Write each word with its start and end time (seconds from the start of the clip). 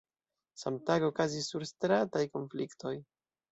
Samtage 0.61 1.09
okazis 1.09 1.51
surstrataj 1.53 2.25
konfliktoj. 2.39 2.97